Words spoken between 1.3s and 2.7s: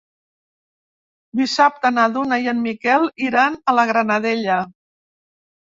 Dissabte na Duna i en